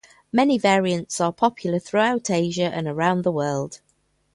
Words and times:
Many 0.33 0.57
variants 0.57 1.21
are 1.21 1.31
popular 1.31 1.77
throughout 1.77 2.31
Asia, 2.31 2.63
and 2.75 2.87
around 2.87 3.21
the 3.23 3.31
world. 3.31 3.81